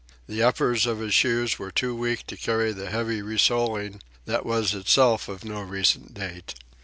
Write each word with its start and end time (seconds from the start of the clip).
The 0.25 0.41
uppers 0.41 0.87
of 0.87 0.97
his 0.97 1.13
shoes 1.13 1.59
were 1.59 1.69
too 1.69 1.95
weak 1.95 2.25
to 2.25 2.35
carry 2.35 2.71
the 2.73 2.89
heavy 2.89 3.21
re 3.21 3.37
soling 3.37 4.01
that 4.25 4.47
was 4.47 4.73
itself 4.73 5.27
of 5.29 5.45
no 5.45 5.61
recent 5.61 6.15
date. 6.15 6.55